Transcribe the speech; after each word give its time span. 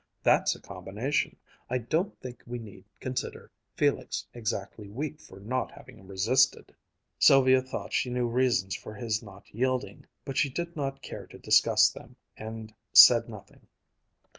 That's 0.23 0.55
a 0.55 0.59
combination! 0.59 1.35
I 1.69 1.77
don't 1.77 2.19
think 2.19 2.41
we 2.47 2.57
need 2.57 2.85
consider 2.99 3.51
Felix 3.75 4.25
exactly 4.33 4.89
weak 4.89 5.19
for 5.19 5.39
not 5.39 5.69
having 5.71 6.07
resisted!" 6.07 6.73
Sylvia 7.19 7.61
thought 7.61 7.93
she 7.93 8.09
knew 8.09 8.25
reasons 8.27 8.75
for 8.75 8.95
his 8.95 9.21
not 9.21 9.45
yielding, 9.53 10.07
but 10.25 10.37
she 10.37 10.49
did 10.49 10.75
not 10.75 11.03
care 11.03 11.27
to 11.27 11.37
discuss 11.37 11.91
them, 11.91 12.15
and 12.35 12.73
said 12.91 13.29
nothing. 13.29 13.67